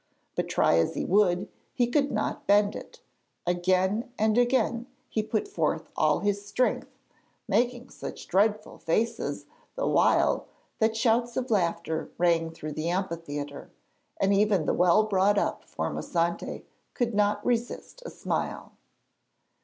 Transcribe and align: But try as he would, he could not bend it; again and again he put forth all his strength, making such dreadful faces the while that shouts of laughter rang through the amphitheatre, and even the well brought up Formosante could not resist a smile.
But 0.35 0.49
try 0.49 0.77
as 0.79 0.95
he 0.95 1.05
would, 1.05 1.47
he 1.75 1.85
could 1.85 2.11
not 2.11 2.47
bend 2.47 2.75
it; 2.75 3.01
again 3.45 4.11
and 4.17 4.35
again 4.35 4.87
he 5.07 5.21
put 5.21 5.47
forth 5.47 5.89
all 5.95 6.21
his 6.21 6.43
strength, 6.43 6.89
making 7.47 7.91
such 7.91 8.27
dreadful 8.27 8.79
faces 8.79 9.45
the 9.75 9.85
while 9.87 10.47
that 10.79 10.95
shouts 10.97 11.37
of 11.37 11.51
laughter 11.51 12.09
rang 12.17 12.49
through 12.49 12.71
the 12.73 12.89
amphitheatre, 12.89 13.69
and 14.19 14.33
even 14.33 14.65
the 14.65 14.73
well 14.73 15.03
brought 15.03 15.37
up 15.37 15.65
Formosante 15.65 16.65
could 16.95 17.13
not 17.13 17.45
resist 17.45 18.01
a 18.03 18.09
smile. 18.09 18.71